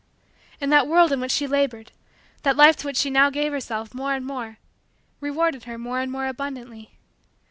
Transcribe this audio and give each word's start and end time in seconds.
And 0.59 0.71
that 0.73 0.87
world 0.87 1.11
in 1.11 1.19
which 1.21 1.29
she 1.29 1.45
labored 1.45 1.91
that 2.41 2.55
life 2.57 2.75
to 2.77 2.87
which 2.87 2.97
she 2.97 3.11
now 3.11 3.29
gave 3.29 3.51
herself 3.51 3.93
more 3.93 4.15
and 4.15 4.25
more 4.25 4.57
rewarded 5.19 5.65
her 5.65 5.77
more 5.77 5.99
and 5.99 6.11
more 6.11 6.25
abundantly. 6.25 6.97